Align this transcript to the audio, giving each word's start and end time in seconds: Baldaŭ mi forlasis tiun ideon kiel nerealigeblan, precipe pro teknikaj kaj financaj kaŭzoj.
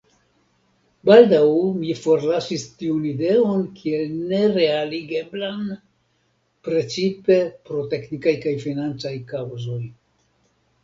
Baldaŭ 1.09 1.41
mi 1.81 1.97
forlasis 2.05 2.63
tiun 2.79 3.03
ideon 3.11 3.61
kiel 3.81 4.15
nerealigeblan, 4.33 5.63
precipe 6.69 7.37
pro 7.71 7.87
teknikaj 7.95 8.39
kaj 8.47 8.55
financaj 8.69 9.13
kaŭzoj. 9.33 9.83